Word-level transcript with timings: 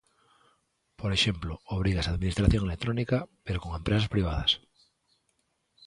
Por 0.99 1.11
exemplo, 1.17 1.53
obrígase 1.77 2.09
á 2.09 2.13
administración 2.13 2.63
electrónica 2.65 3.17
pero 3.45 3.61
con 3.63 3.71
empresas 3.79 4.11
privadas. 4.15 4.51